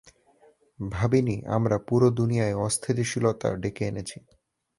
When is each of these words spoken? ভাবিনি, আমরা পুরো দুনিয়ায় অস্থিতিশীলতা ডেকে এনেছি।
ভাবিনি, 0.79 1.35
আমরা 1.47 1.77
পুরো 1.87 2.07
দুনিয়ায় 2.11 2.55
অস্থিতিশীলতা 2.57 3.47
ডেকে 3.55 3.83
এনেছি। 3.85 4.17